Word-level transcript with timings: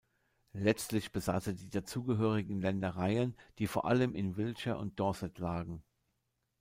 Letztlich 0.53 1.11
besaß 1.11 1.45
er 1.45 1.53
die 1.53 1.69
dazugehörenden 1.69 2.59
Ländereien, 2.59 3.35
die 3.59 3.67
vor 3.67 3.85
allem 3.85 4.15
in 4.15 4.35
Wiltshire 4.35 4.75
und 4.79 4.99
Dorset 4.99 5.37
lagen. 5.37 5.83